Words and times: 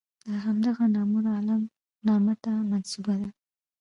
د 0.27 0.29
همدغه 0.45 0.83
نامور 0.95 1.25
عالم 1.35 1.61
نامه 2.07 2.35
ته 2.43 2.51
منسوبه 2.69 3.15
ده. 3.21 3.29